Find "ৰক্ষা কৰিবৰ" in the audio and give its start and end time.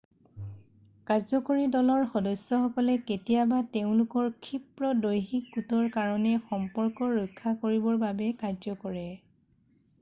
7.21-8.03